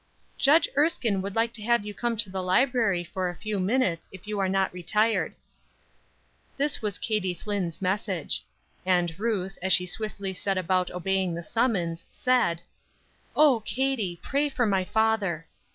[0.39, 4.09] "Judge Erskine would like to have you come to the library for a few minutes,
[4.11, 5.35] if you have not retired."
[6.57, 8.43] This was Katie Flinn's message.
[8.83, 12.63] And Ruth, as she swiftly set about obeying the summons, said:
[13.35, 15.45] "Oh, Katie, pray for father!"